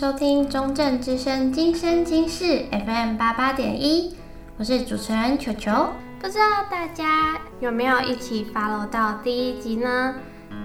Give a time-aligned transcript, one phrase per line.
[0.00, 4.16] 收听中正之声今生今世 FM 八八点一，
[4.56, 5.70] 我是主持人球球。
[6.18, 10.14] 不知道大家有没有一起 follow 到第一集呢？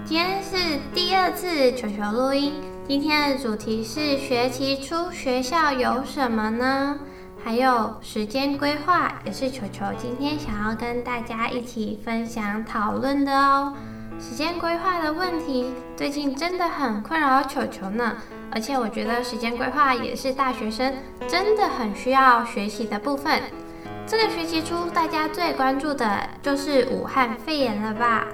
[0.05, 2.53] 今天是第二次球球录音，
[2.87, 6.97] 今天的主题是学期初学校有什么呢？
[7.43, 13.73] 还有时间规划，也是球球今天想要跟大家一起分享讨论的哦。
[14.17, 18.15] 时间规划的问题最近真的很困扰球球呢，
[18.51, 20.93] 而且我觉得时间规划也是大学生
[21.27, 23.41] 真的很需要学习的部分。
[24.07, 28.27] 这个学期初大家最关注的就是武汉肺炎了吧？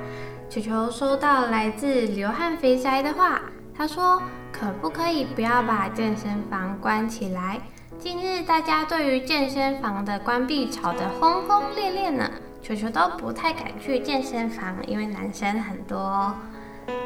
[0.49, 3.41] 球球收到来自流汗肥宅的话，
[3.73, 7.61] 他说可不可以不要把健身房关起来？
[7.97, 12.29] 近日，大家对于健身房的关闭吵得轰轰烈烈呢。
[12.61, 16.35] 球球都不太敢去健身房，因为男生很多。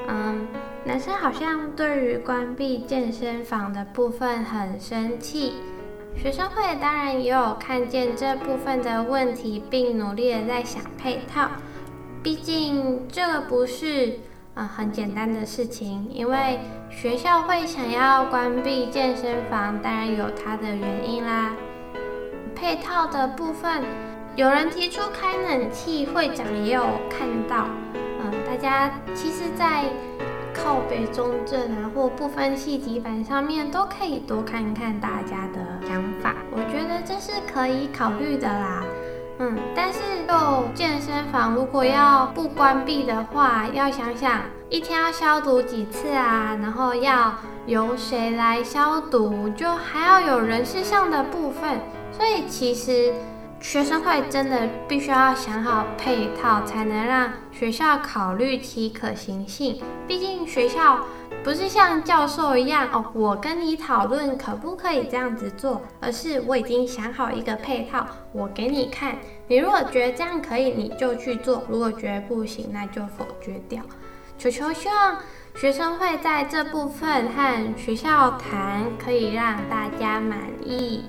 [0.07, 0.47] 嗯，
[0.85, 5.53] 男生好像对于关闭健身房的部分很生气。
[6.15, 11.49] 学生会当然也有看见这部分的问题，并努力的在想配套。
[12.21, 14.19] 毕竟这个不是。
[14.55, 16.57] 啊、很简单的事情，因为
[16.89, 21.53] 学校会想要关闭健身房，当然有它的原因啦。
[22.55, 23.83] 配套的部分，
[24.37, 27.67] 有人提出开冷气，会长也有看到。
[28.21, 29.83] 嗯，大家其实，在
[30.55, 36.35] 靠北中正啊，或不分系级版上面，都可以多看看大家的想法。
[36.51, 38.83] 我觉得这是可以考虑的啦。
[39.37, 47.33] 嗯，但是就健身房如果要不关闭的话，要想想一天要消毒几次啊，然后要
[47.65, 51.81] 由谁来消毒，就还要有人事上的部分，
[52.13, 53.13] 所以其实
[53.59, 59.81] 学生会真的必须要想好配套，才能让学校考虑其可行性。
[60.07, 60.99] 毕竟学校。
[61.43, 69.15] 不是像教授一样哦，我跟你讨论可不可以这样子做，而是我已经想好一个配套，我给你看。
[69.47, 73.83] 你如果觉得这样可以，你就去做；如果觉得不行，那就否决掉。
[74.39, 75.17] 球球希望
[75.53, 81.05] 学生会在这部分和学校谈，可以让大家满意。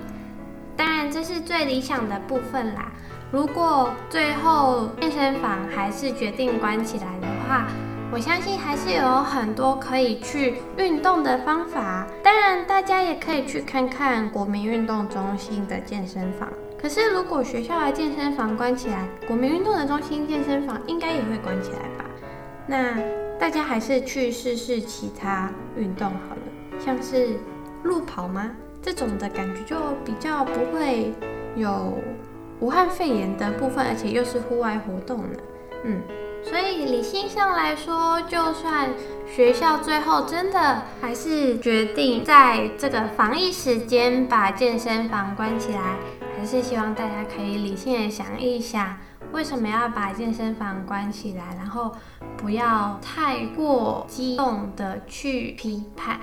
[0.77, 2.91] 当然，这是最理想的部分啦。
[3.31, 7.67] 如果最后健身房还是决定关起来的话，
[8.09, 16.47] 我相信还是有很多可以去运动的方法，当然大家也可以去看看国民运动中心的健身房。
[16.79, 22.05] 可是如果学校的健身房关起来，国民运动的中心健身房应该也会关起来吧？
[22.67, 22.95] 那
[23.39, 27.37] 大家还是去试试其他运动好了，像是
[27.83, 28.51] 路跑吗？
[28.87, 29.75] 这种的感觉就
[30.05, 31.13] 比较不会
[31.57, 31.97] 有
[32.61, 35.39] 武汉肺炎的部分，而且又是户外活动呢。
[35.83, 36.01] 嗯。
[36.41, 38.89] 所以理性上来说，就算
[39.27, 45.97] 学校最后真的还是决定在这个防疫时间把健身房关起来，
[46.37, 48.95] 还是希望大家可以理性的想一想，
[49.33, 51.91] 为什么要把健身房关起来，然后
[52.37, 56.21] 不要太过激动的去批判。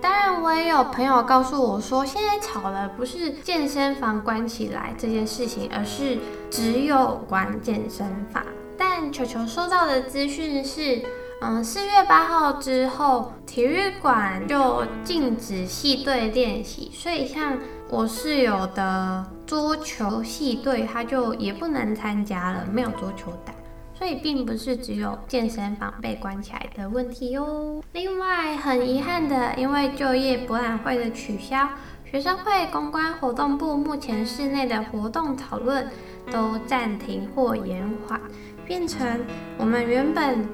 [0.00, 6.18] 当然，我也有朋友告诉我说，现在吵的不是健身房关起来这件事情，而是
[6.50, 8.42] 只有关健身房。
[8.76, 11.02] 但球球收到的资讯是，
[11.40, 17.58] 嗯，四月八号之后，体育馆就禁止系队练习，所以像
[17.88, 23.52] 我室友的桌球系队，他就也不能参加了，没有桌球打。
[23.98, 27.82] 所以并不是只有健身房被关起来的问题哟。
[27.92, 31.68] 另外，很遗憾的，因为就业博览会的取消，
[32.04, 35.88] 学生会公关活动部目前室内的活动讨论
[36.30, 38.20] 都暂停或延缓。
[38.64, 39.20] 变成
[39.58, 40.46] 我们原本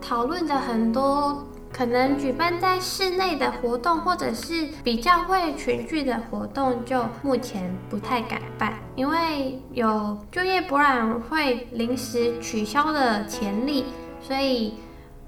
[0.00, 13.86] 讨论的很多可能举办在室内的活动，或者是比较会群聚的活动，就目前不太敢办，因为有就业博览会临时取消的潜力，
[14.20, 14.74] 所以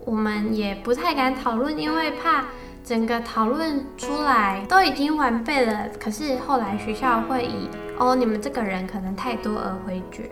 [0.04, 2.44] 我们也不太敢讨论，因为怕
[2.84, 10.30] 整个讨论出来都已经完备了，可是后来学校会以哦，你们这个人可能太多而回绝。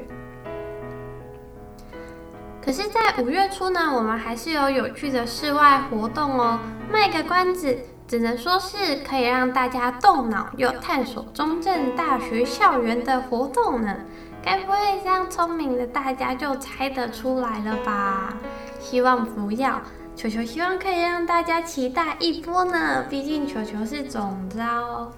[2.65, 6.61] 可是，在五月初呢，我们还是有有趣的室外活动哦。
[6.93, 7.77] 卖个关子，
[8.07, 13.97] 只能说是可以让大家动脑又探索中正大学校园的活动呢。
[14.45, 18.33] 该不会这样聪明的大家就猜得出来了吧？
[18.79, 19.81] 希望不要。
[20.15, 25.11] 球球希望可以让大家期待一波呢，毕竟球球是总召，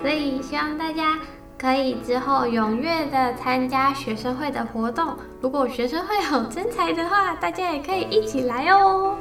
[0.00, 1.18] 所以希望大家。
[1.62, 9.16] 可以之后踊跃的参加学生会的活动，如果学生会有征才的话，大家也可以一起来哦。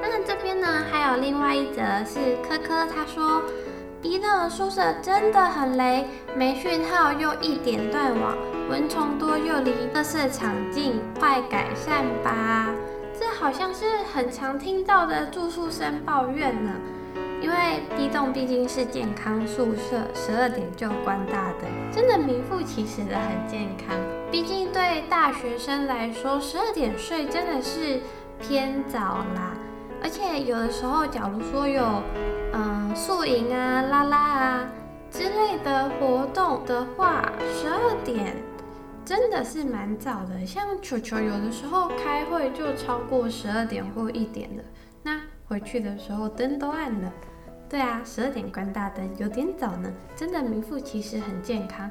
[0.00, 0.66] 那这边呢？
[0.90, 3.42] 还有另外一则是科科，他说
[4.00, 8.34] B 栋的宿舍真的很雷，没讯号又一点断网，
[8.70, 12.70] 蚊虫多又离垃圾场近，快改善吧。
[13.12, 16.70] 这好像是很常听到的住宿生抱怨呢。
[17.40, 23.96] 因为 B 栋毕竟是健康宿舍，十二点就关大灯，真的名副其实的很健康。
[24.30, 28.00] 毕竟对大学生来说，十二点睡真的是
[28.40, 28.98] 偏早
[29.34, 29.54] 啦。
[30.02, 32.02] 而且有的时候，假如说有
[32.52, 34.68] 嗯宿营啊、拉拉啊
[35.10, 38.36] 之类的活动的话，十二点
[39.04, 40.44] 真的是蛮早的。
[40.44, 44.62] 像球球有的时候开会就超过十二点或一点了，
[45.48, 47.12] 回去的时候灯都暗了。
[47.68, 51.90] 对啊，十二点关大灯有点早呢，真的名副其实很健康。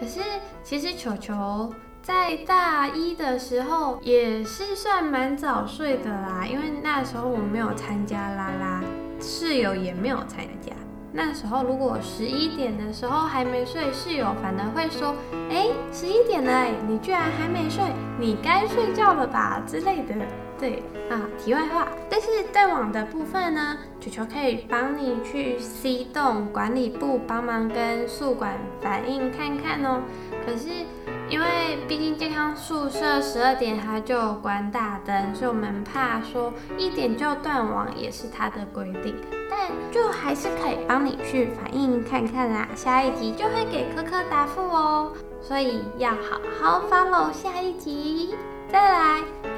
[0.00, 0.20] 可是
[0.62, 1.72] 其实球球。
[2.02, 8.82] 在大一的时候也是算蛮早睡的啦，因为那时候我没有参加啦啦，
[9.20, 10.72] 室友也没有参加。
[11.12, 15.14] 那时候如果十一点的时候还没睡，室友反而会说
[15.48, 17.84] ：“哎，十一点了，你居然还没睡，
[18.18, 20.12] 你该睡觉了吧？”之类的。
[20.62, 20.80] 对
[21.10, 30.00] 啊，题外话，但是断网的部分呢，球球可以帮你去 C 栋管理部帮忙跟宿管反映看看哦。
[30.46, 30.68] 可是。
[31.30, 39.14] 因为毕竟健康宿舍十二点它就关大灯，所以我们怕说一点就断网也是它的规定，
[39.48, 42.68] 但就还是可以帮你去反映看看啦。
[42.74, 48.34] 下一集就会给科科答复哦，所以要好好 follow 下一集。
[48.70, 49.01] 再来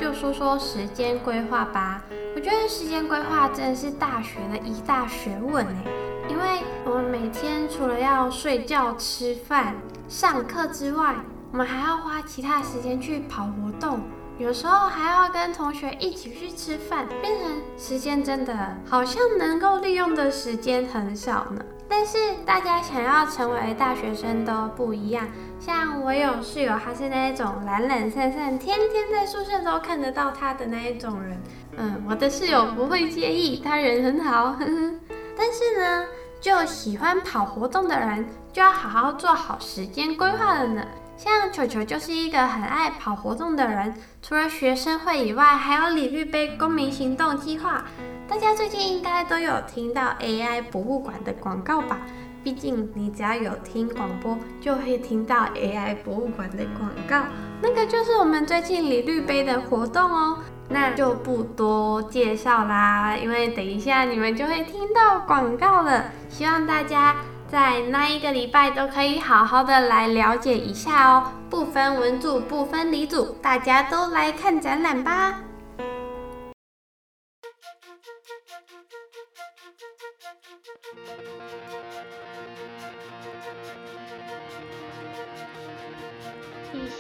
[0.05, 2.03] 就说说时间规划吧，
[2.37, 5.85] 我觉得时间规划真的是大学的一大学问哎，
[6.29, 9.75] 因为我们每天除了要睡觉、吃饭、
[10.06, 11.15] 上课之外，
[11.53, 14.03] 我们还要花其他时间去跑活动，
[14.37, 21.65] 有时候还要跟同学一起去吃饭，变成时间真的好像能够利用的时间很少呢。
[21.89, 25.27] 但是大家想要成为大学生都不一样，
[25.64, 31.43] 像我有室友，他是那一种懒懒散散，天天在宿舍都看得到他的那一种人。
[31.78, 34.52] 嗯，我的室友不会介意，他人很好。
[34.52, 34.94] 呵呵。
[35.34, 36.06] 但是呢，
[36.38, 40.84] 就喜欢跑活动的人，就要好好做好时间规划了呢。
[41.16, 47.82] 像球球就是一个很爱跑活动的人，除了学生会以外，还有李律杯公民行动计划。
[48.28, 52.00] 大家最近应该都有听到 AI 博物馆的广告吧？
[52.44, 57.26] 毕竟你只要有听广播，就会听到 AI 博物馆的广告。
[57.62, 60.38] 那个就是我们最近李绿杯的活动哦，
[60.69, 66.12] 那就不多介绍啦，因为等一下你们就会听到广告了。
[66.29, 67.17] 希望大家。
[67.46, 75.38] 在那一个礼拜都可以好好的来了解一下哦，不分文组，不分理组，大家都来看展览吧。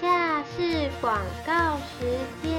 [0.00, 2.06] 下是广告时
[2.42, 2.52] 间。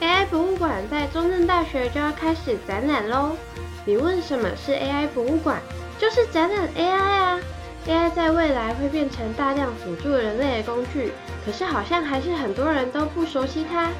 [0.00, 3.36] AI 博物馆在中正大学就要开始展览喽。
[3.84, 5.60] 你问什么是 AI 博物馆？
[5.98, 7.40] 就是展览 AI 啊
[7.86, 11.12] ，AI 在未来会变成大量辅助人类的工具，
[11.44, 13.90] 可是好像还是很多人都不熟悉它，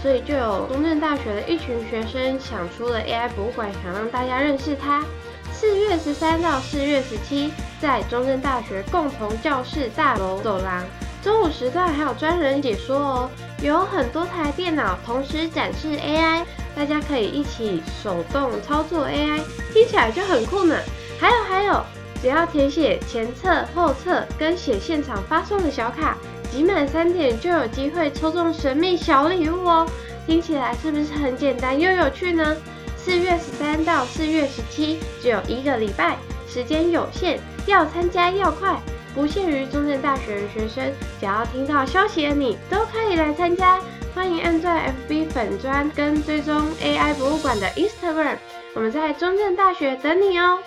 [0.00, 5.04] 所以就有中正大学的一群学生想出了 AI 博物馆，想让大家认识它。
[5.52, 10.82] 四月十三到四月十七，在中正大学共同教室大楼走廊，
[11.22, 13.30] 中午时段还有专人解说哦，
[13.62, 16.42] 有很多台电脑同时展示 AI，
[16.74, 19.40] 大家可以一起手动操作 AI，
[19.72, 20.76] 听起来就很酷呢。
[21.20, 21.80] 还有还有，
[22.20, 26.18] 只要填写前册、后册跟写现场发送的小卡，
[26.50, 29.88] 集满三点就有机会抽中神秘小礼物哦！
[30.26, 32.56] 听起来是不是很简单又有趣呢？
[32.96, 36.16] 四月十三到四月十七，只有一个礼拜，
[36.48, 38.76] 时间有限，要参加要快，
[39.14, 43.80] 不限于中正大学的学生，只要听到消息的你都可以来参加。
[44.14, 48.36] 欢迎按赞 FB 粉砖跟追踪 AI 博物馆的 Instagram，
[48.74, 50.58] 我们在中正大学等你哦！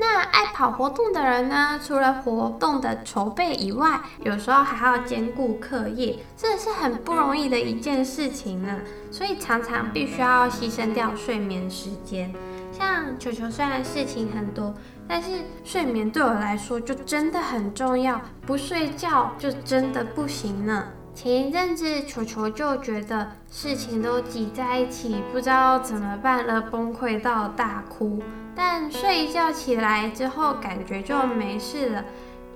[0.00, 8.78] 那爱跑活动的人呢，除了活动的筹备以外，有时候还要兼顾课业，这是很不容易的一件事情呢。
[9.10, 12.32] 所以常常必须要牺牲掉睡眠时间。
[12.72, 14.72] 像球球虽然事情很多，
[15.06, 20.82] 但是睡眠对我来说就真的很重要，不睡觉就真的不行呢。
[21.14, 28.22] 前一阵子球球就觉得事情都挤在一起，不知道怎么办了，崩溃到大哭。
[28.56, 32.04] 但睡一觉起来之后，感觉就没事了，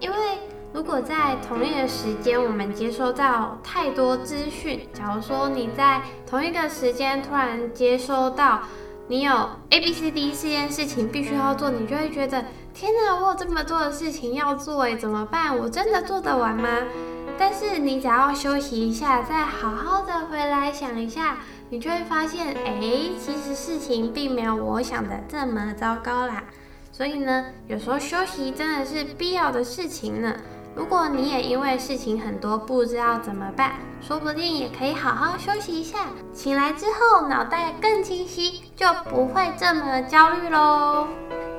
[0.01, 0.17] 因为
[0.73, 8.61] 如果在同一个时间，我们接收到太多资讯，假如说你在同一个时间突然接收到
[9.09, 9.33] 你有
[9.71, 15.57] A、B、C、D 四件事情必须要做，你就会觉得天哪，我有这么多的事情要做，哎，怎么办？
[15.59, 16.69] 我真的做得完吗？
[17.39, 21.39] 但是你只要休息一下，再好好的回来想一下，
[21.71, 22.81] 你就会发现，哎，
[23.19, 26.45] 其实事情并没有我想的这么糟糕啦。
[26.93, 30.35] 所以呢，有时候休息真的是必要的事情呢。
[30.77, 41.07] 如果你也因为事情很多不知道怎么办，说不定也可以好好休息一下，醒来之后脑袋更清晰，就不会这么焦虑喽。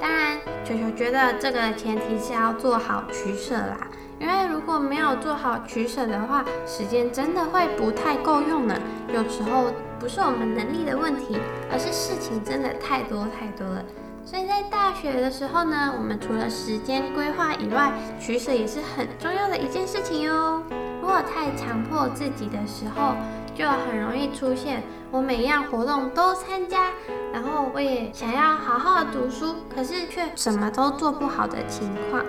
[0.01, 3.87] 当然，球球觉得这个前提是要做好取舍啦，
[4.19, 8.75] 因为如果没有做好取舍的话，时间真的会不太够用呢。
[9.13, 9.65] 有时候
[9.99, 11.37] 不是我们能力的问题，
[11.71, 13.83] 而是事情真的太多太多了。
[14.25, 20.63] 所以在大学的时候呢，我们除了时间规划以外，取舍也是很重要的一件事情哟。
[21.01, 23.13] 如果太强迫自己的时候，
[23.53, 24.81] 就很容易出现
[25.11, 26.89] 我每样活动都参加，
[27.31, 32.25] 然后我也想要好好的读书，可是却什么都做不好的情况。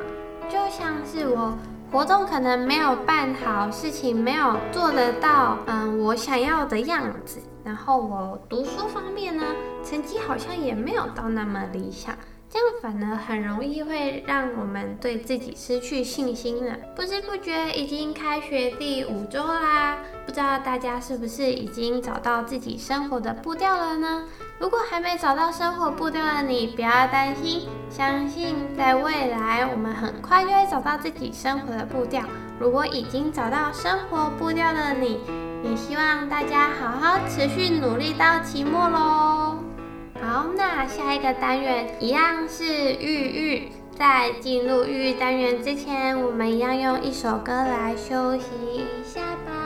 [0.49, 1.57] 就像是我
[1.97, 7.41] 活动可能没有办好，事情没有做得到，嗯，我想要的样子。
[7.65, 9.43] 然后我读书方面呢，
[9.83, 12.15] 成绩好像也没有到那么理想，
[12.49, 16.77] 这样反而很容易会让我们对自己失去信心了。
[16.95, 24.25] 不知不觉已经开学第五周啦，不知道大家是不是已经找到自己生活的步调了呢？
[24.59, 32.23] 如果还没找到生活步调的你，不要担心，相信在未来我们很快就会找到自己生活的步调。
[32.59, 35.21] 如果已经找到生活步调的你，
[35.65, 39.66] 也希望大家好好持续努力到期末喽。
[40.23, 43.69] 好，那下一个单元一样是玉玉。
[43.99, 49.66] 在进入玉玉单元之前，我们一样用一首歌来休息一下吧。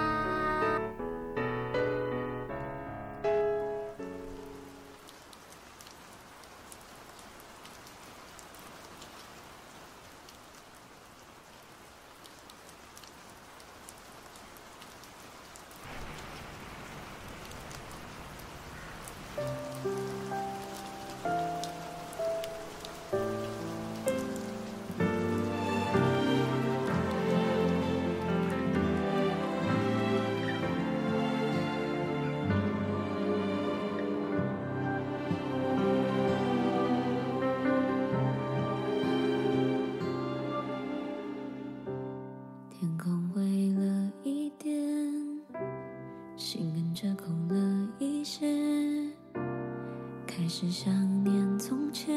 [50.52, 50.92] 是想
[51.22, 52.12] 念从前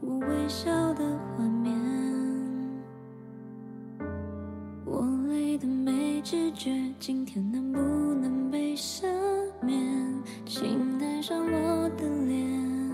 [0.00, 1.04] 我微笑的
[1.38, 1.72] 画面，
[4.84, 7.78] 我累的没知觉，今天能不
[8.14, 9.06] 能被赦
[9.60, 9.80] 免？
[10.44, 12.90] 请带上我的脸，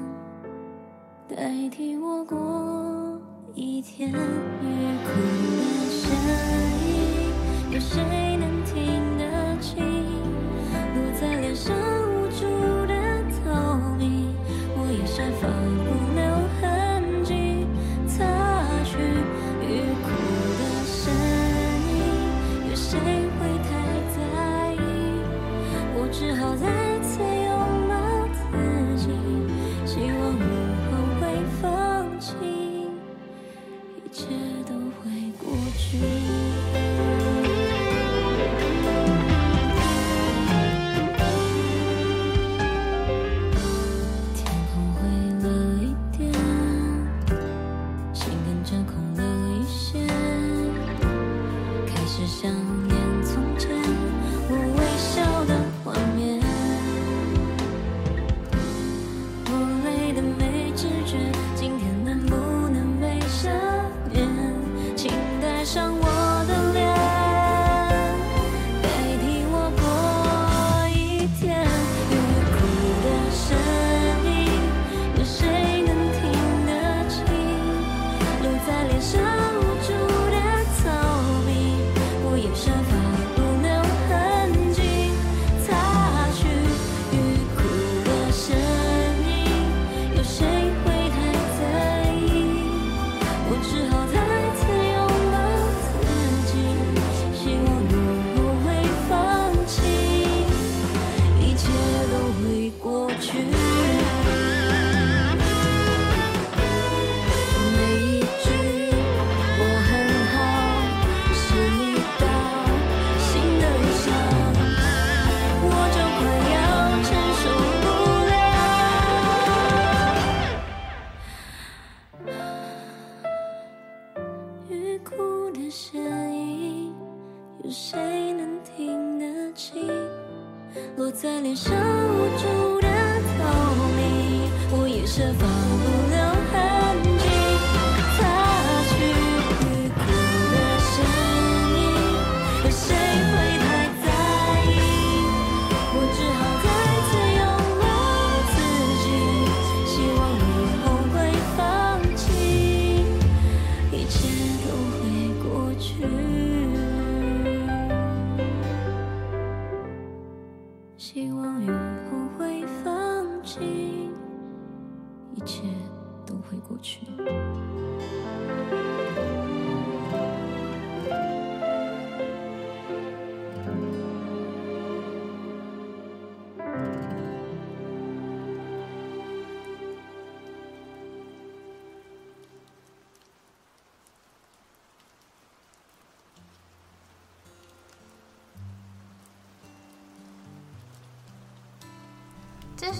[1.27, 3.19] 代替我过
[3.55, 4.13] 一天。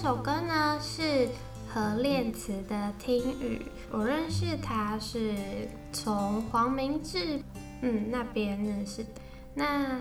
[0.01, 1.27] 首歌呢是
[1.67, 3.57] 何练慈的《听雨》，
[3.91, 5.35] 我认识他是
[5.91, 7.37] 从黄明志
[7.81, 9.05] 嗯那边认识。
[9.53, 9.99] 那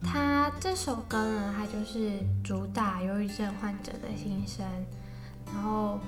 [0.00, 2.12] 他这首歌呢，他就是
[2.44, 4.64] 主打忧郁症患者的心声，
[5.52, 5.98] 然后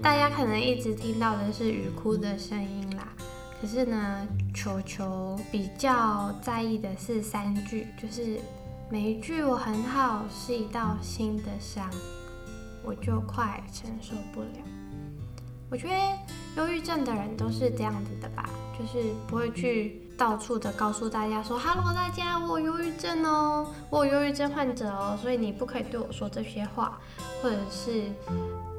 [0.00, 3.08] 大家可能一直听到的是雨哭的声音啦。
[3.60, 8.38] 可是呢，球球比较在意的是三句，就是
[8.88, 11.90] 每一句我很好，是一道新的伤。
[12.84, 14.48] 我就快承受不了。
[15.70, 15.94] 我觉得
[16.56, 27.00] 忧郁症的人都是这样子的吧，就是不会去到处的告诉大家说：“Hello，大家，我有忧郁症哦，我有忧郁症患者哦，所以你不可以对我说这些话。”
[27.42, 28.04] 或者是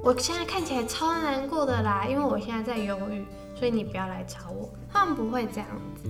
[0.02, 3.26] 我现在看起来超难过的啦，因为我现在在忧郁，
[3.58, 4.70] 所以你不要来吵我。
[4.94, 5.68] 他们不会这样
[6.02, 6.10] 子，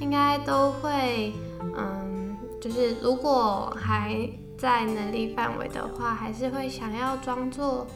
[0.00, 1.32] 应该都会，
[1.76, 4.28] 嗯，就是如果还。
[4.64, 7.86] 在能力范围的话，还是会想要装作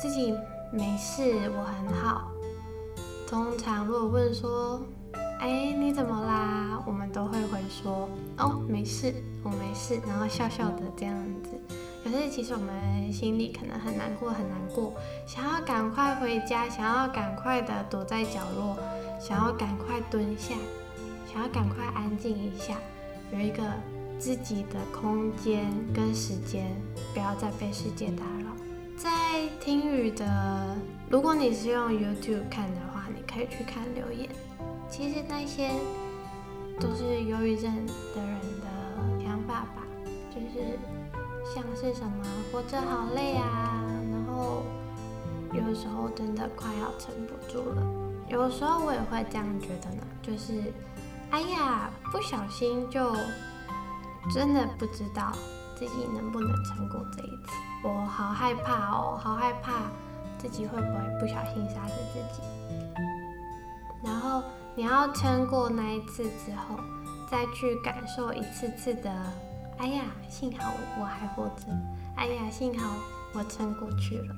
[0.00, 0.34] 自己
[0.72, 1.22] 没事，
[1.56, 2.32] 我很好。
[3.28, 4.82] 通常如果问说，
[5.38, 6.82] 哎，你怎么啦？
[6.84, 11.50] 我们都会回说，哦，没事，我没事，然后笑笑的这样子。
[12.02, 14.92] 可是其实我们心里可能很难过，很难过，
[15.24, 18.76] 想要赶快回家，想要赶快的躲在角落，
[19.20, 20.54] 想要赶快蹲下，
[21.32, 22.74] 想要赶快安静一下，
[23.32, 23.62] 有一个。
[24.20, 26.74] 自己的空间跟时间，
[27.14, 28.50] 不要再被世界打扰。
[28.96, 30.76] 在听雨的，
[31.08, 34.28] 如果你是用 YouTube 看的话，你可以去看留言。
[34.90, 35.70] 其实那些
[36.80, 39.86] 都是忧郁症的人的想法吧，
[40.34, 40.76] 就是
[41.54, 44.64] 像是什么活着好累啊，然后
[45.52, 47.86] 有时候真的快要撑不住了。
[48.28, 50.72] 有时候我也会这样觉得呢，就是
[51.30, 53.14] 哎呀，不小心就。
[54.34, 55.32] 真的不知道
[55.74, 59.72] 自己能不能撑过这一次，我好害怕哦，好害怕
[60.36, 62.42] 自己会不会不小心杀死自己。
[64.04, 64.42] 然后
[64.74, 66.78] 你要撑过那一次之后，
[67.30, 69.10] 再去感受一次次的，
[69.78, 71.64] 哎呀，幸好我还活着，
[72.16, 72.96] 哎呀，幸好
[73.32, 74.34] 我撑过去了。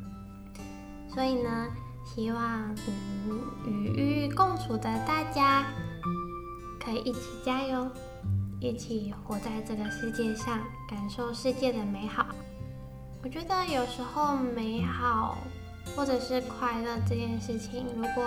[1.12, 1.66] 所以呢，
[2.04, 5.64] 希望嗯与玉共处的大家
[6.82, 7.86] 可以一起加油。
[8.58, 12.26] 一起活在这个世界上，感受世界的美好。
[13.22, 15.38] 我觉得有时候美好
[15.96, 18.22] 或者是快乐这件事情，如果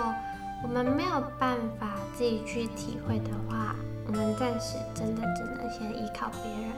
[0.62, 6.72] 我们没有办法自己去体会的话，我们暂时真的只能先依靠别人。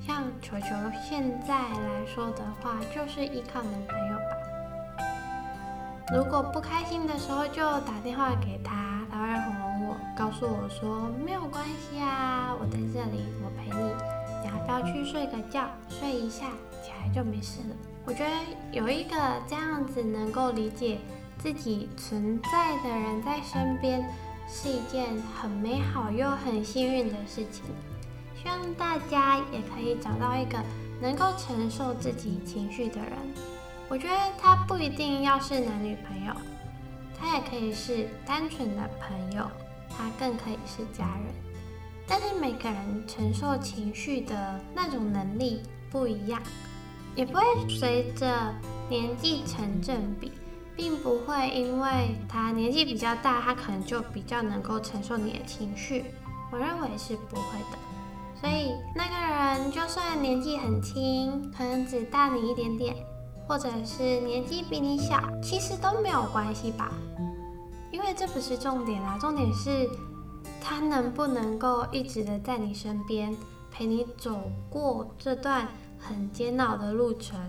[0.00, 0.66] 像球球
[1.08, 6.14] 现在来说的话，就是依靠男朋友吧。
[6.14, 8.85] 如果不开心的时候，就打电话给他，
[10.16, 13.92] 告诉我说没有关系啊，我在这里，我陪你。
[14.42, 16.46] 你要不要去睡个觉，睡一下，
[16.82, 17.76] 起来就没事了。
[18.06, 18.30] 我觉得
[18.72, 20.98] 有一个这样子能够理解
[21.36, 24.08] 自己存在的人在身边，
[24.48, 25.04] 是一件
[25.38, 27.64] 很美好又很幸运的事情。
[28.40, 30.56] 希望大家也可以找到一个
[30.98, 33.12] 能够承受自己情绪的人。
[33.88, 36.32] 我觉得他不一定要是男女朋友，
[37.18, 39.46] 他也可以是单纯的朋友。
[39.96, 41.34] 他更可以是家人，
[42.06, 46.40] 但是每个人承受情绪的那种能力不一样，
[47.14, 48.54] 也不会随着
[48.88, 50.32] 年纪成正比，
[50.76, 56.04] 并不会因为他年纪比较大，他可能就比较能够承受你的情绪。
[56.52, 57.78] 我认为是不会的，
[58.40, 62.94] 所以那个人就算年纪很轻，可能只大你一点点，
[63.48, 66.92] 或者是年纪比你小，其实都没有关系吧。
[67.96, 69.88] 因为这不是重点啊，重点是
[70.60, 73.34] 他能不能够一直的在你身边，
[73.70, 75.66] 陪你走过这段
[75.98, 77.40] 很煎熬的路程，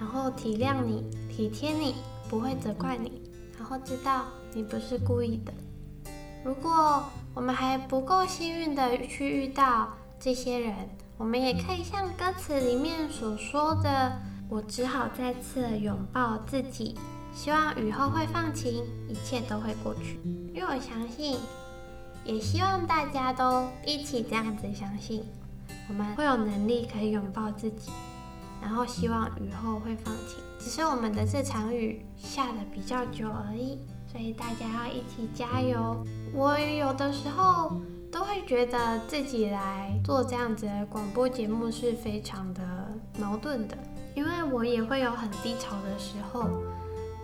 [0.00, 1.94] 然后体谅你、体贴你，
[2.28, 3.22] 不会责怪你，
[3.56, 5.52] 然后知道你不是故意的。
[6.44, 10.74] 如果我们还不够幸运的去遇到这些人，
[11.16, 16.96] 我们也可以像歌词里面所说的：“我只好再次拥抱自己，
[17.38, 20.18] 希望雨后会放晴，一切都会过去。”
[20.52, 21.38] 因为我相信，
[22.24, 25.22] 也希望大家都一起这样子相信，
[25.88, 27.92] 我们会有能力可以拥抱自己，
[28.60, 30.38] 然后希望雨后会放晴。
[30.58, 33.78] 只是我们的这场雨下得比较久而已，
[34.10, 36.04] 所以大家要一起加油。
[36.34, 37.80] 我有的时候。
[38.10, 42.62] 都会觉得自己来做这样子的广播节目是非常的
[43.20, 43.76] 矛盾的，
[44.14, 46.48] 因为我也会有很低潮的时候，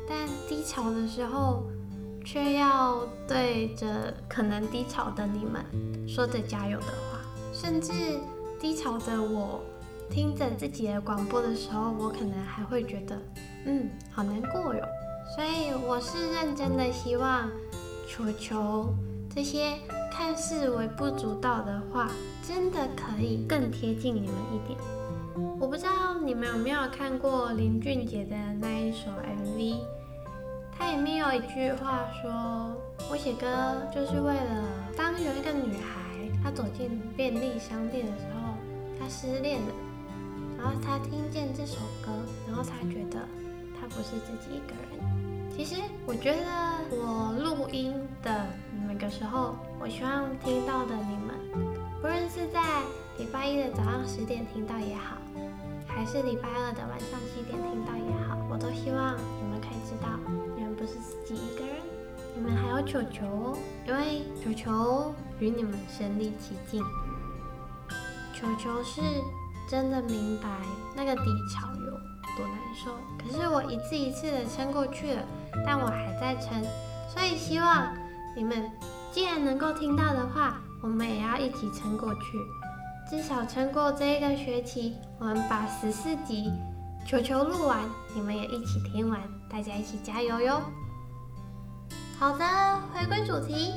[0.08, 1.64] 但低潮的时候
[2.24, 5.64] 却要对着可能低潮的你们
[6.08, 7.20] 说着加油的话，
[7.52, 7.92] 甚至
[8.60, 9.60] 低潮的我
[10.10, 13.18] 听着自己的广播的时候，我可能还会觉得，
[13.66, 14.82] 嗯，好难过哟。
[15.34, 17.50] 所以我是认真的希望
[18.08, 18.94] 球球
[19.34, 19.78] 这些。
[20.16, 22.08] 看似微不足道的话，
[22.40, 24.78] 真的可以更贴近你们一点。
[25.36, 29.80] 我不知道你们有没有看过林俊杰的那一首 MV，
[30.70, 32.76] 它里面有一句话说
[33.10, 33.46] ：“我写歌
[33.92, 34.64] 就是为了
[34.96, 38.54] 当有一个女孩，她走进便利商店的时候，
[38.98, 39.74] 她失恋了，
[40.56, 42.12] 然后她听见这首歌，
[42.46, 43.18] 然后她觉得
[43.80, 46.44] 她不是自己一个人。”其实我觉得
[46.90, 47.92] 我录音
[48.22, 48.46] 的
[48.86, 51.34] 每个时候，我希望听到的你们，
[52.00, 52.60] 不论是在
[53.18, 55.16] 礼拜一的早上十点听到也好，
[55.87, 60.09] 还是礼拜二的晚上七点听到也好，我都希望你们可以知道，
[60.57, 61.77] 你们不是自己一个人，
[62.35, 66.83] 你们还有球球哦，因为球球与你们身临其境，
[68.35, 69.00] 球球是
[69.70, 70.48] 真的明白
[70.96, 71.22] 那个低
[71.55, 71.90] 潮有
[72.37, 75.22] 多难受，可是我一次一次的撑过去了。
[75.64, 76.61] 但我还在撑，
[77.09, 77.94] 所以希望
[78.37, 78.68] 你们
[79.12, 82.20] 既然能够听到的话，我们也要一起撑过去，
[83.08, 84.96] 至少撑过这一个学期。
[85.18, 86.52] 我们把十四集
[87.06, 87.80] 球球录完，
[88.14, 90.62] 你们也一起听完，大家一起加油哟！
[92.18, 92.44] 好的，
[92.92, 93.72] 回归主题，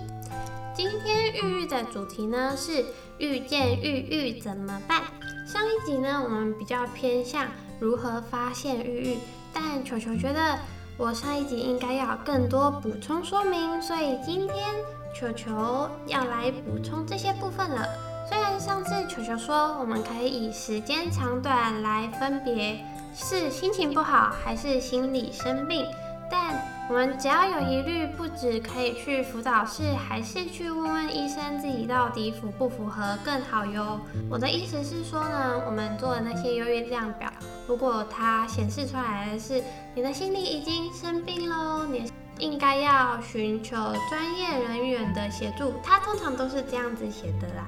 [0.75, 2.85] 今天郁郁的主题呢是
[3.17, 5.03] 遇见郁郁怎么办？
[5.45, 7.47] 上一集呢我们比较偏向
[7.79, 9.17] 如何发现郁郁，
[9.53, 10.57] 但球球觉得。
[10.99, 14.73] 我上一集应该要更多补充说明，所以今天
[15.13, 17.87] 球球要来补充这些部分了。
[18.27, 22.83] 虽然上次球球说我们可以以时间长短来分别
[23.15, 25.85] 是心情不好还是心理生病，
[26.29, 33.99] 但我们只要有疑虑，不只可以去辅导室，还是去问问医生自己到底符不符合更好哟。
[34.29, 37.31] 我的意思是说呢，我们做的那些忧郁量表。
[37.67, 39.63] 如果它显示出来的是
[39.95, 43.75] 你的心理已经生病喽，你应该要寻求
[44.09, 45.73] 专业人员的协助。
[45.83, 47.67] 它通常都是这样子写的啦。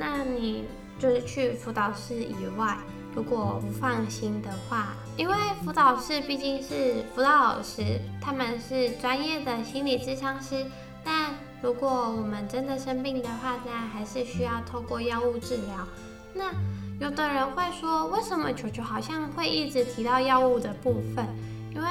[0.00, 0.64] 那你
[0.98, 2.74] 就是去辅导室以外，
[3.14, 10.64] 如果不放心的话，因为辅导室毕竟是辅导老师，他们是专业的心理咨商师。
[11.04, 15.86] 但如果我们真的生病的话，那还是需要透过药物治疗。
[16.32, 16.50] 那
[16.98, 21.26] 有的人会说，为什么球球好像会一直提到药物的部分？
[21.74, 21.88] 因为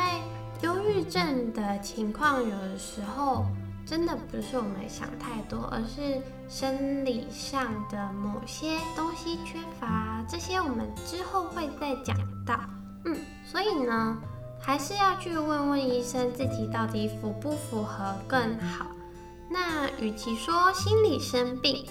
[0.63, 3.45] 忧郁症的情况有的时候
[3.89, 10.23] 真的不是我们想太多，而是生理上的某些东西缺乏。
[10.29, 12.59] 这些我们之后会再讲到。
[13.05, 14.15] 嗯，所以呢，
[14.61, 18.85] 还是要去问问医生自己到底符不符合更好。
[19.49, 21.83] 那与其说心理生病，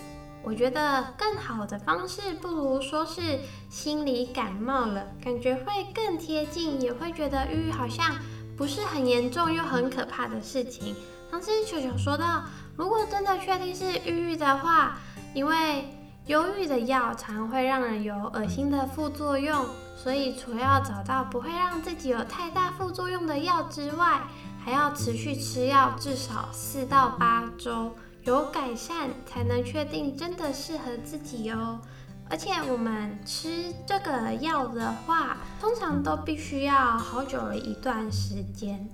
[0.45, 8.15] 我觉得更好的方式，不如说是心理感冒了，感觉会更贴近，也会觉得郁郁好像
[8.57, 10.95] 不是很严重又很可怕的事情。
[11.31, 12.43] 上次球球说到，
[12.77, 14.99] 如果真的确定是抑郁的话，
[15.35, 15.93] 因为
[16.27, 24.23] 忧郁的药常会让人有恶心的副作用，所以除了要找到不会让自己有太大副作用的药之外，
[24.65, 27.95] 还要持续吃药至少四到八周。
[28.25, 31.81] 有改善才能确定真的适合自己哦，
[32.29, 38.87] 而且我们吃这个药的话，通常都必须要好久的一段时间。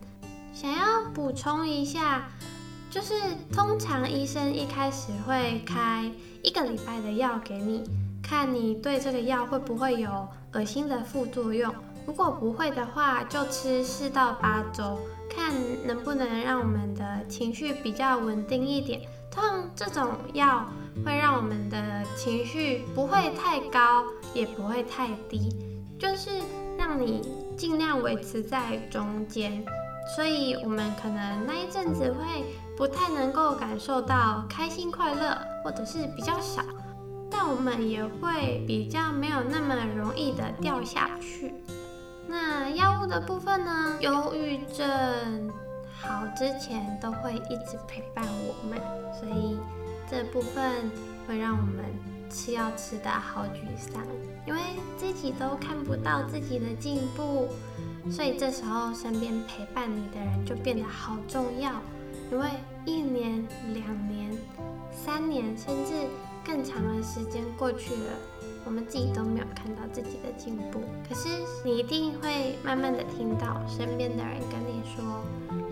[0.55, 2.29] 想要补充一下，
[2.89, 3.15] 就是
[3.53, 6.09] 通常医生一开始会开
[6.45, 7.83] 一个礼拜的药给你，
[8.23, 11.75] 看你对这个药会不会有恶心的副作用。
[12.07, 14.97] 如果不会的话，就吃四到八周，
[15.29, 15.53] 看
[15.85, 19.01] 能不能让我们的情绪比较稳定一点。
[19.33, 20.65] 通常这种药
[21.05, 25.49] 会让我们的情绪不会太高，也不会太低，
[25.99, 26.31] 就是
[26.79, 27.23] 让你
[27.57, 29.65] 尽量维持在中间。
[30.07, 32.45] 所以，我们可能那一阵子会
[32.77, 36.63] 不太能够感受到开心快乐，或者是比较少，
[37.31, 41.55] 但我们也会比较没有那么容易的掉下去。
[42.29, 43.97] 那药物的部分呢？
[44.01, 45.51] 忧郁症
[46.01, 48.79] 好之前都会一直陪伴我们，
[49.19, 49.59] 所以
[50.11, 50.91] 这部分
[51.27, 51.85] 会让我们
[52.29, 54.03] 吃药吃得好沮丧，
[54.47, 54.61] 因为
[54.99, 57.49] 自己都看不到自己的进步。
[58.11, 61.73] 所以这时候，身边陪伴你的人就变得好重要。
[62.31, 62.49] 因为
[62.85, 64.31] 一年、两年、
[64.93, 65.93] 三年，甚至
[66.45, 68.11] 更长的时间过去了，
[68.65, 70.81] 我们自己都没有看到自己的进步。
[71.09, 71.29] 可是
[71.65, 75.23] 你一定会慢慢的听到身边的人跟你说：“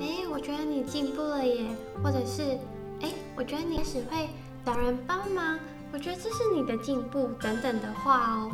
[0.01, 1.66] 哎，我觉得你进步了耶。”
[2.03, 2.59] 或者是
[3.01, 4.29] ：“哎，我觉得你开始会
[4.64, 5.59] 找人帮忙，
[5.92, 8.51] 我觉得这是你的进步。”等等的话哦。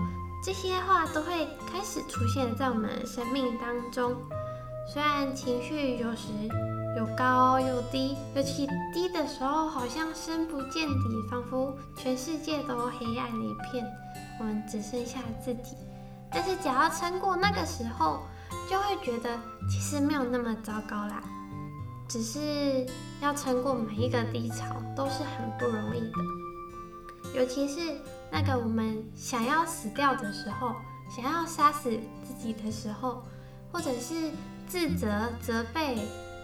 [0.48, 4.16] 这些话都会开始出现在我们生命当中。
[4.90, 6.28] 虽然情绪有时
[6.96, 13.84] 有高有低，尤其低的时候，好像深不见底，仿佛全世界都黑暗一片，
[14.40, 15.76] 我们只剩下自己。
[16.32, 18.20] 但是只要撑过那个时候，
[18.70, 21.22] 就会觉得其实没有那么糟糕啦。
[22.08, 22.86] 只是
[23.20, 27.98] 要撑过每一个低潮，都是很不容易的，尤其是。
[28.30, 30.74] 那个我们想要死掉的时候，
[31.10, 31.90] 想要杀死
[32.24, 33.22] 自己的时候，
[33.72, 34.30] 或者是
[34.66, 35.98] 自责、责备、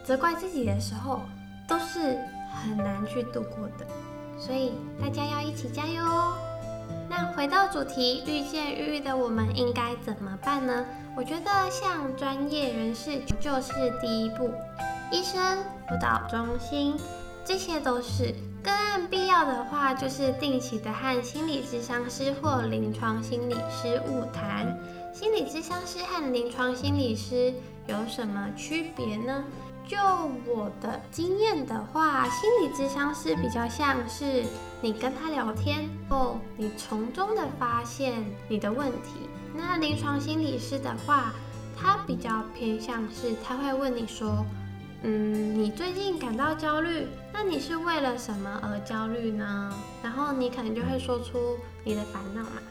[0.05, 1.21] 责怪自己的时候，
[1.69, 2.19] 都是
[2.51, 3.87] 很难去度过的。
[4.39, 6.37] 所以大家要一起加油哦！
[7.09, 10.85] 那回到主题，遇见抑郁的我们应该怎么办呢？
[11.17, 14.51] 我觉得向专业人士就是第一步，
[15.13, 16.97] 医生、辅导中心，
[17.45, 18.35] 这些都是。
[18.63, 24.75] 个案必要的话，就是定期的和心理咨商师或临床心理师晤谈。
[25.13, 27.53] 心理咨商师和临床心理师
[27.87, 29.45] 有什么区别呢？
[29.87, 29.99] 就
[30.47, 34.43] 我的经验的话，心理咨商师比较像是
[34.81, 39.29] 你跟他聊天后，你从中的发现你的问题。
[39.55, 41.35] 那临床心理师的话，
[41.77, 44.43] 他比较偏向是他会问你说。
[45.07, 49.71] 嗯，你最近感到焦虑，那你是为了什么而焦虑呢？
[50.03, 52.63] 然后你可能就会说出你的烦恼嘛，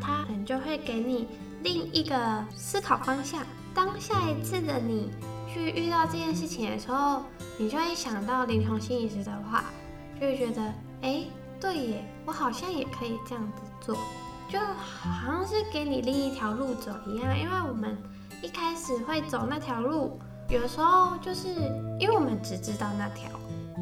[0.00, 1.26] 他可能就会给你
[1.64, 3.44] 另一个思考方向。
[3.74, 5.10] 当下一次的你
[5.52, 7.24] 去遇到这件事情的时候，
[7.58, 9.64] 你就会想到临床心理师的话，
[10.20, 10.62] 就会觉得，
[11.00, 11.24] 哎，
[11.60, 13.96] 对耶，我好像也可以这样子做，
[14.48, 17.98] 就好像是给你另一条路走一样，因为我们
[18.40, 20.16] 一开始会走那条路。
[20.48, 21.48] 有时候就是
[21.98, 23.30] 因为我们只知道那条，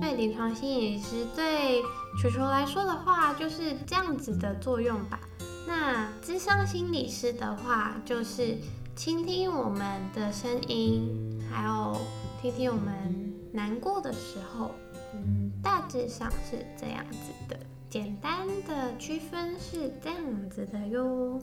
[0.01, 1.83] 对临床心理师对
[2.23, 5.18] 球球来说的话，就是这样子的作用吧。
[5.66, 8.57] 那智商心理师的话，就是
[8.94, 12.01] 倾听我们的声音，还有
[12.40, 14.70] 听听我们难过的时候，
[15.14, 17.59] 嗯，大致上是这样子的。
[17.88, 21.40] 简单的区分是这样子的哟。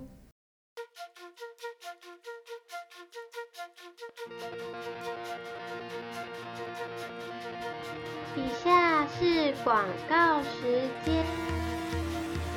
[8.36, 11.24] 以下是广告时间。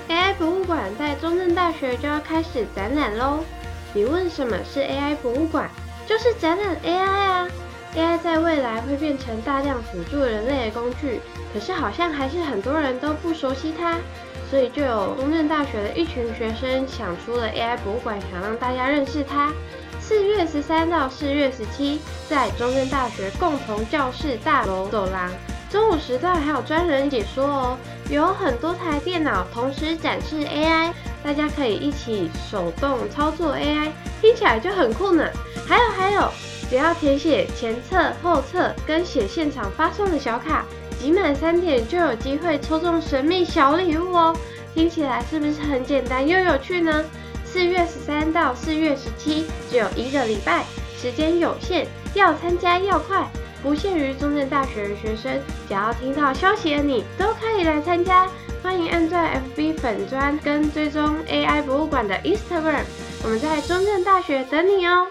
[0.08, 3.44] AI 博物馆在中正大学就要开始展览喽。
[3.94, 5.70] 你问什么是 AI 博物馆？
[6.06, 7.48] 就是展览 AI 啊。
[7.96, 11.20] AI 在未来会变成大量辅助人类的工具，
[11.52, 13.96] 可是好像还是很多人都不熟悉它，
[14.48, 19.52] 所以就有中正大学的一群学生想出了 AI 博物馆，想让大家认识它。
[20.10, 25.30] 四月十三到四月十七，在中正大学共同教室大楼走廊，
[25.70, 27.78] 中午时段还有专人解说哦，
[28.10, 30.90] 有很多台电脑同时展示 AI，
[31.22, 35.24] 大家可以一起手动操作 AI，听起来就很酷呢。
[35.64, 36.28] 还有还有，
[36.68, 40.64] 只要填写前册、后册跟写现场发送的小卡，
[40.98, 44.36] 集满三点就有机会抽中神秘小礼物哦。
[44.74, 47.04] 听起来是不是很简单又有趣呢？
[47.52, 50.64] 四月十三到四月十七，只有一个礼拜，
[50.96, 51.84] 时间有限，
[52.14, 53.28] 要参加要快，
[53.60, 58.30] 不限于中正大学的学生，只要听到消息的你都可以来参加。
[58.62, 62.84] 欢迎按赞 FB 粉砖跟追踪 AI 博物馆的 Instagram，
[63.24, 65.08] 我们在中正大学等你哦。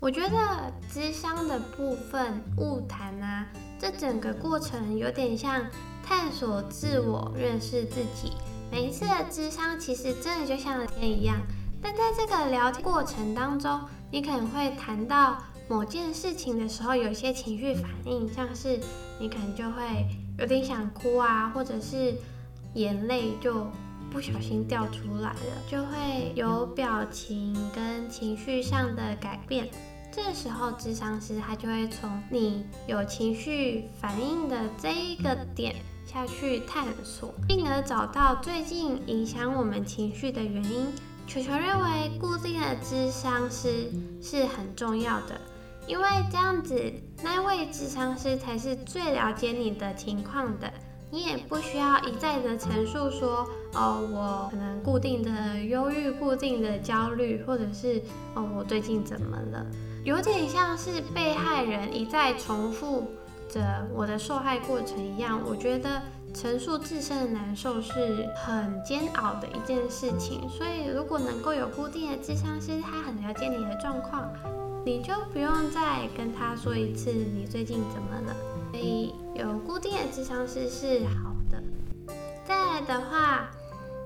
[0.00, 3.46] 我觉得咨商的部分晤谈啊。
[3.82, 5.60] 这整个过程有点像
[6.04, 8.30] 探索自我、认识自己。
[8.70, 11.36] 每一次的智商其实真的就像聊天一样，
[11.82, 13.80] 但在这个聊天过程当中，
[14.12, 15.36] 你可能会谈到
[15.68, 18.78] 某件事情的时候，有些情绪反应，像是
[19.18, 20.06] 你可能就会
[20.38, 22.14] 有点想哭啊，或者是
[22.74, 23.66] 眼泪就
[24.12, 29.68] 不小心掉出来了，就会有表情跟情绪上的改变。
[30.14, 40.92] 这时候，智商师他就会从你有情绪反应的这一个点下去探索，并而找到最近影响我们情绪的原因。
[41.26, 45.40] 球球认为，固定的智商师是很重要的，
[45.86, 50.70] 因为这样子，那位智商师才是最了解你的情况的。
[51.10, 58.02] 你也不需要一再的陈述说，哦，我可能固定的忧郁、固定的焦虑，或者是
[58.34, 59.66] 哦，我最近怎么了？
[60.04, 63.08] 有点像是被害人一再重复
[63.48, 65.40] 着我的受害过程一样。
[65.46, 66.02] 我觉得
[66.34, 70.48] 陈述自身的难受是很煎熬的一件事情。
[70.48, 74.28] 所以，如果能够有固定的智商师，他很了解你的状况，
[74.84, 78.36] 你就不用再跟他说一次你最近怎么了。
[78.72, 81.62] 所以，有固定的智商师是好的。
[82.44, 83.50] 再来的话，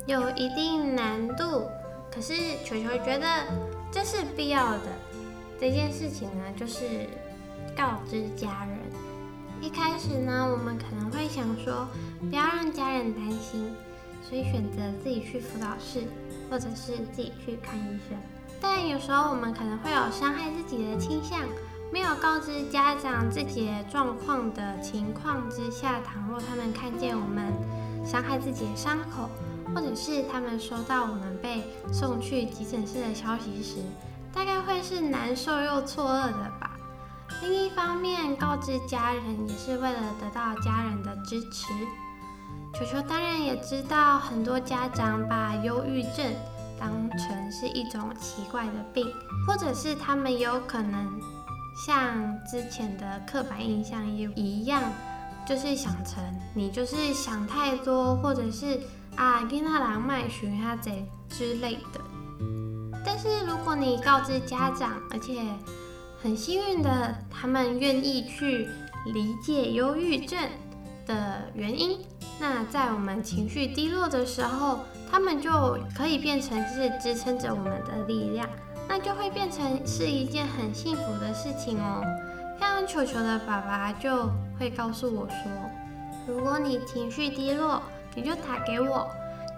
[0.07, 1.67] 有一定难度，
[2.13, 3.27] 可是球球觉得
[3.91, 5.06] 这是必要的。
[5.61, 7.09] 这件事情呢，就是
[7.77, 8.79] 告知家人。
[9.61, 11.89] 一开始呢，我们可能会想说，
[12.29, 13.73] 不要让家人担心，
[14.29, 16.05] 所以选择自己去辅导室，
[16.51, 18.19] 或者是自己去看医生。
[18.61, 21.41] 但有时候我们可能会有伤害自己的倾向，
[21.91, 27.53] 没有告知家长自己的状况的情况之下，倘若他们看见我们
[28.05, 29.31] 伤害自己的伤口，
[29.75, 33.77] 或者是他们收到我们被送去急诊室的消息时，
[34.37, 36.73] 大概会是难受又错愕的吧。
[37.41, 41.73] 另一方面，告知家人也是为了得到家人的支持。
[42.75, 46.35] 球球当然也知道，很多家长把忧郁症
[46.79, 49.11] 当成是一种奇怪的病，
[49.47, 51.19] 或者是他们有可能
[51.87, 54.83] 像之前的刻板印象一样，
[55.49, 56.23] 就是想成
[56.55, 58.79] 你就是想太多，或者是
[59.17, 62.01] 啊，跟他人卖寻他贼之类的。
[63.07, 65.41] 但是如果你告知家长，而且
[66.21, 68.69] 很幸运的，他们愿意去
[69.15, 70.37] 理解忧郁症
[71.07, 72.01] 的原因，
[72.41, 78.49] 那在我们情绪低落的时候，他们就可以变成是支撑着我们的力量，
[78.89, 82.03] 那就会变成是一件很幸福的事情哦。
[82.59, 85.37] 像球球的爸爸就会告诉我说，
[86.27, 87.81] 如果你情绪低落，
[88.17, 89.09] 你就打给我，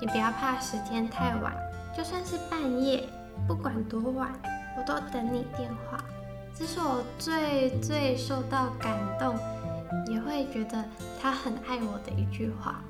[0.01, 1.57] 你不要怕时间太晚，
[1.97, 3.09] 就算是半夜。
[3.47, 4.33] 不管多晚，
[4.77, 6.03] 我都等你电话。
[6.55, 9.37] 这是我最最受到感动，
[10.13, 10.85] 也会觉得
[11.21, 12.83] 他很爱我的一句话。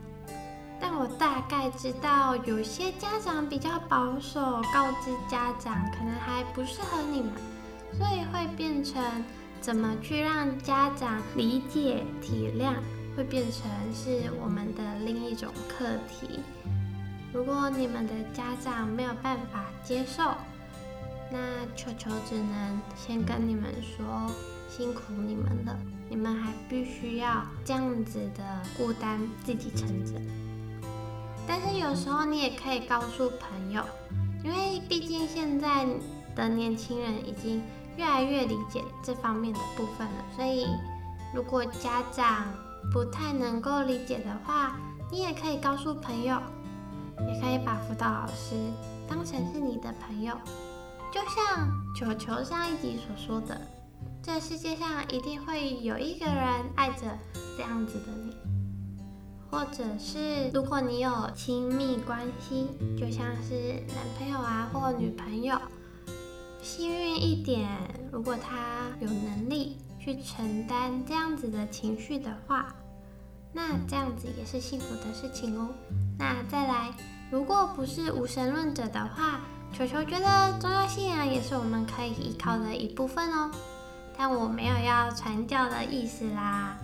[0.81, 4.41] 但我大概知道，有些家长比较保守，
[4.73, 7.33] 告知家长可能还不适合你们，
[7.93, 9.03] 所以会变成
[9.61, 12.75] 怎么去让家长理解体谅，
[13.17, 16.41] 会变成是我们的另一种课题。
[17.33, 20.23] 如果你们的家长没有办法接受，
[21.31, 21.39] 那
[21.77, 24.31] 球球只能先跟你们说，
[24.67, 28.43] 辛苦你们了，你们还必须要这样子的
[28.79, 30.15] 孤单自己撑着。
[31.47, 33.85] 但是有时候你也可以告诉朋友，
[34.43, 35.87] 因为毕竟现在
[36.35, 37.63] 的年轻人已经
[37.99, 40.67] 越来越理解这方面的部分了，所以
[41.35, 42.47] 如果家长
[42.91, 44.79] 不太能够理解的话，
[45.11, 46.41] 你也可以告诉朋友。
[47.27, 48.55] 也可以把辅导老师
[49.09, 50.35] 当成是你的朋友，
[51.13, 53.61] 就像球球上一集所说的，
[54.23, 56.45] 这世界上一定会有一个人
[56.77, 57.19] 爱着
[57.57, 58.37] 这样子的你，
[59.51, 65.59] 或者是如果你有亲密关系，就像是男朋友啊或女朋友，
[66.63, 67.69] 幸运一点，
[68.13, 72.75] 如果他有能力去承担这样子的情绪的话，
[73.53, 75.71] 那这样子也是幸福的事情哦。
[76.19, 76.93] 那再来，
[77.31, 79.41] 如果不是无神论者的话，
[79.73, 83.51] 球球觉得宗教信仰也是我们可以依靠的一部分哦。
[84.17, 86.77] 但我没有要传教的意思啦。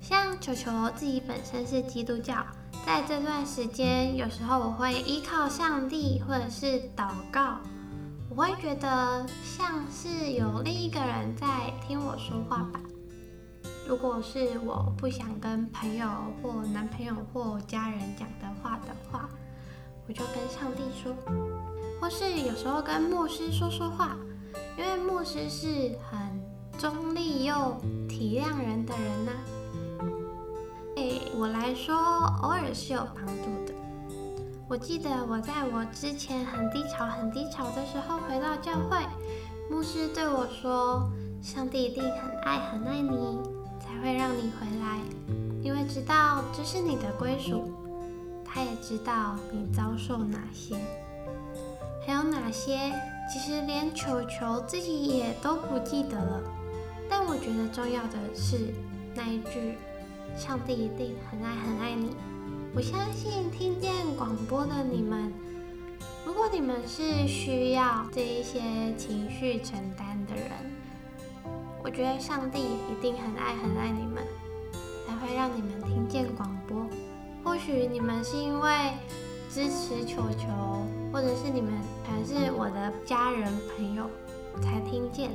[0.00, 2.44] 像球球自己本身是基督教，
[2.84, 7.58] 在这段时间，有时候我会依靠上帝或者是祷告，
[8.28, 12.80] 我会觉得像是有另一个人在听我说话吧。
[13.88, 16.06] 如果是我不想跟朋友
[16.42, 19.28] 或男朋友或家人讲的话的话，
[20.06, 21.14] 我就跟上帝说，
[22.00, 24.16] 或是有时候跟牧师说说话，
[24.78, 26.20] 因为牧师是很
[26.78, 27.54] 中立又
[28.08, 30.04] 体谅人的人呐、啊。
[30.94, 31.94] 对我来说，
[32.42, 33.74] 偶尔是有帮助的。
[34.68, 38.98] 我记得我在我之前很低潮、很低潮的时候回到教会，
[39.70, 41.10] 牧师对我说
[41.42, 43.38] ：“上帝一定很爱、很爱你。”
[43.80, 44.98] 才会让你回来，
[45.62, 47.70] 因为知道这是你的归属。
[48.54, 50.76] 他也知道你遭受哪些，
[52.06, 52.92] 还有哪些，
[53.28, 56.40] 其实连球球自己也都不记得了。
[57.10, 58.72] 但我觉得重要的是
[59.12, 59.76] 那一句
[60.38, 62.14] ：“上帝一定很爱很爱你。”
[62.76, 65.32] 我相信听见广播的你们，
[66.24, 68.60] 如果你们是需要这一些
[68.96, 70.52] 情绪承担的人，
[71.82, 74.22] 我觉得上帝一定很爱很爱你们，
[75.08, 76.53] 才会让你们听见广。
[77.54, 78.90] 或许你们是因为
[79.48, 80.48] 支持球球，
[81.12, 84.10] 或者是你们还是我的家人朋友
[84.60, 85.30] 才听见，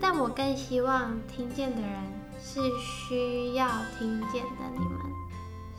[0.00, 1.92] 但我更希望听见的人
[2.42, 4.98] 是需要听见的你们。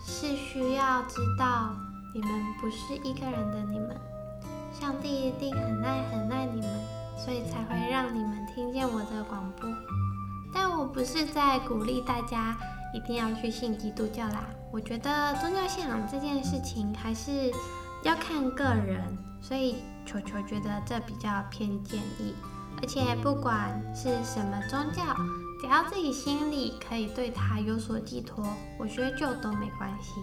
[0.02, 1.76] 是需要知道
[2.16, 2.30] 你们
[2.62, 3.98] 不是一个人的你们，
[4.72, 6.70] 上帝一定很爱很爱你们，
[7.18, 9.70] 所以才会让你们听见我的广播。
[10.54, 12.58] 但我不是在鼓励大家
[12.94, 17.52] 一定要去信基督教啦，我觉得宗教信仰这件事情还是
[18.04, 19.02] 要看个人，
[19.41, 22.36] 所以球球觉得这比较偏建议，
[22.82, 25.04] 而且不管是什么宗教。
[25.62, 28.46] 只要自己心里可以对他有所寄托，
[28.78, 30.16] 我觉得就都没关系。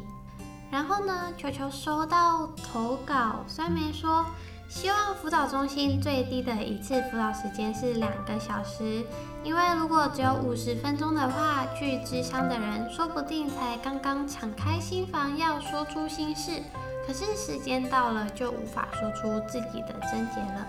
[0.71, 4.27] 然后呢，球球收到投稿，虽然没说
[4.71, 9.05] 希望辅导中心最低的一次辅导时间是两个小时，
[9.43, 16.63] 因为如果只有五十分钟的话，去咨商的人说不定才刚刚敞开心房要说出心事，
[17.05, 20.67] 可是时间到了就无法说出自己的症结了。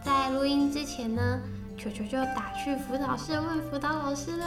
[0.00, 1.40] 在录音之前呢，
[1.76, 4.46] 球球就打去辅导室问辅导老师了。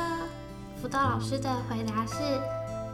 [0.82, 2.16] 辅导老师的回答是：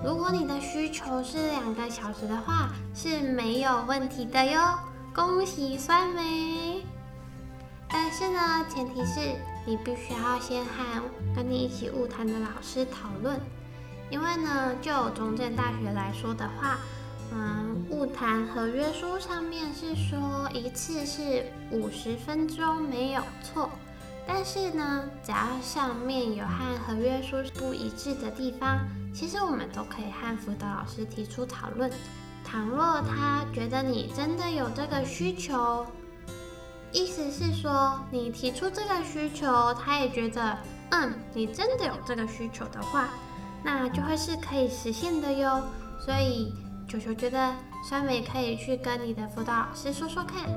[0.03, 4.59] 如果你的需求是两个小时的话，是没有问题的哟。
[5.13, 6.83] 恭喜酸梅！
[7.87, 9.19] 但是呢，前提是
[9.63, 11.03] 你必须要先和
[11.35, 13.39] 跟你一起晤谈的老师讨论，
[14.09, 16.79] 因为呢，就中正大学来说的话，
[17.31, 23.69] 嗯，晤谈合约书上面是说一次是五十分钟，没有错。
[24.25, 28.79] 但是呢，只要上面有和合约书不一致的地方，
[29.13, 31.91] 其实我们都可以和辅导老师提出讨论。
[32.53, 35.83] 倘若他觉得你真的有这个需求，
[36.91, 40.55] 意思是说你提出这个需求，他也觉得，
[40.91, 43.09] 嗯，你真的有这个需求的话，
[43.63, 45.63] 那就会是可以实现的哟。
[45.99, 46.53] 所以
[46.87, 47.55] 球球觉得
[47.89, 50.47] 酸梅可以去跟你的辅导老师说说看。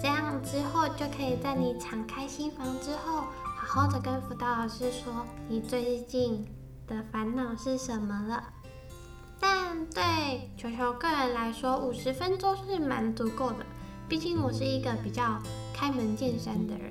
[0.00, 6.46] 这样之后就可以在你敞开心房之后，好好的跟辅导老师说你最近
[6.86, 8.42] 的烦恼是什么了。
[9.44, 13.58] 但对球球个人来说，五十分钟是蛮足够的。
[14.08, 15.38] 毕竟我是一个比较
[15.74, 16.90] 开门见山的人，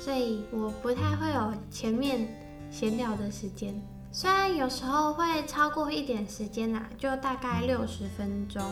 [0.00, 2.26] 所以我不太会有前面
[2.70, 3.78] 闲聊的时间。
[4.10, 8.62] 虽然有时候会超过一点时间啦，就大概六十分钟。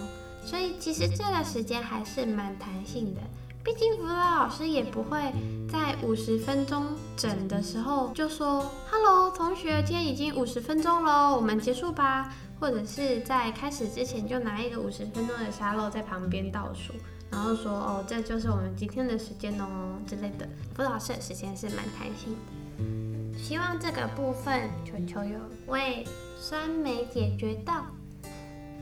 [0.43, 3.21] 所以其实这个时间还是蛮弹性的。
[3.67, 5.19] 毕竟辅导老师也不会
[5.69, 6.87] 在五十分钟
[7.17, 16.93] 整的时候就说：“Hello，同学，今天已经五十分钟了，我们结束吧。”或者是在开始之前就拿一个五十分钟的沙漏在旁边倒数，
[17.29, 19.67] 然后说：“哦，这就是我们今天的时间哦
[20.07, 23.37] 之类的。”辅导老师的时间是蛮弹性的。
[23.37, 26.07] 希望这个部分球球有为
[26.39, 27.85] 酸梅解决到。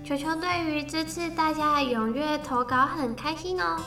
[0.04, 3.80] 球球对于这次大家的踊跃投稿很开心哦。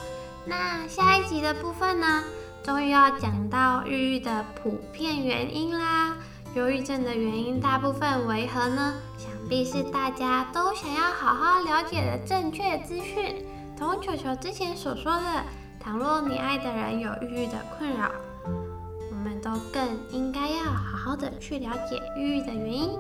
[0.48, 2.24] 那下一集的部分呢，
[2.64, 6.16] 终于要讲到郁郁的普遍原因啦。
[6.56, 8.96] 忧郁症的原因大部分为何呢？
[9.18, 13.46] 想必是大家都想要好好了解的正确资讯。
[13.78, 15.44] 同球球之前所说的，
[15.80, 18.10] 倘若你爱的人有郁郁的困扰，
[18.46, 22.98] 我们都更应该要好好的去了解郁郁的原因，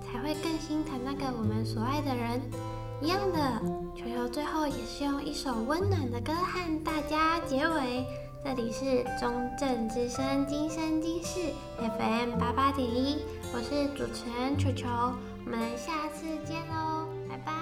[0.00, 2.40] 才会更心疼那个我们所爱的人。
[3.02, 3.62] 一样的，
[3.96, 8.04] 球球最后也是用一首温暖的歌和大家结尾。
[8.44, 11.40] 这里是中正之声今生今世
[11.78, 13.24] FM 八八点一，
[13.54, 14.86] 我是主持人球球，
[15.46, 17.52] 我们下次见喽，拜拜。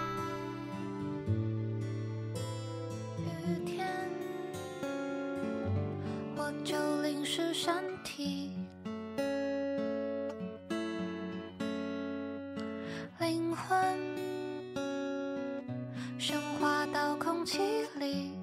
[3.47, 3.87] 雨天，
[6.37, 7.73] 我就淋湿身
[8.03, 8.51] 体，
[13.21, 14.18] 灵魂。
[17.39, 17.61] 空气
[18.01, 18.38] 里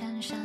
[0.00, 0.39] 山上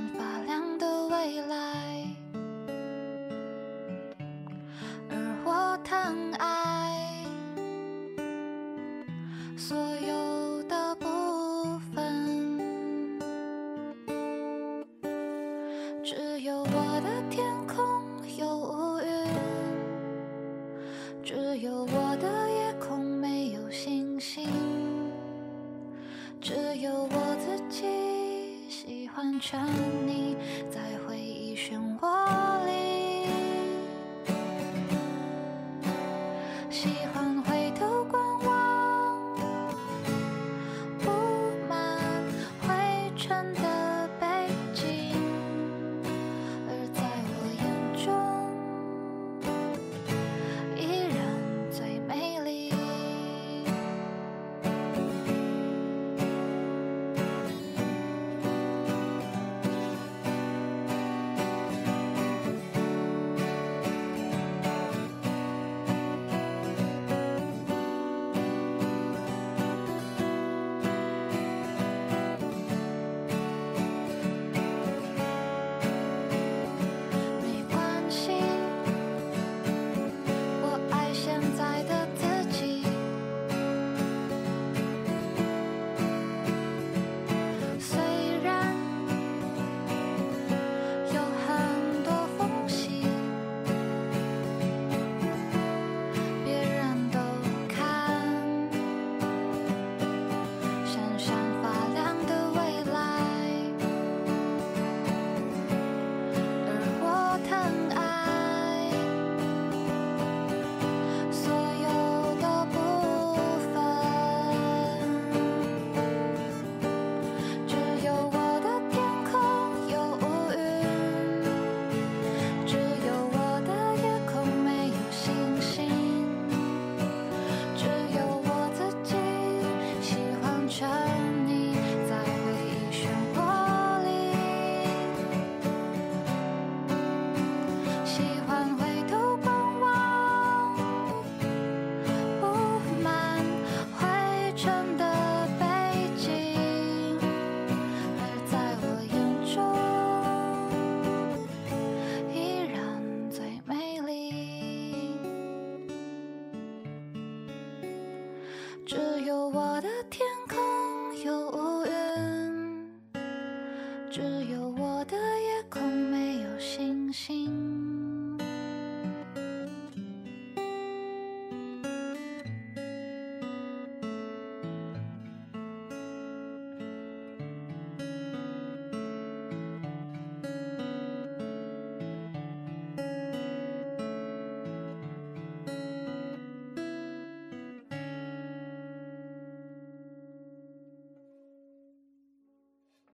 [29.16, 29.66] 换成
[30.06, 30.36] 你
[30.70, 30.98] 在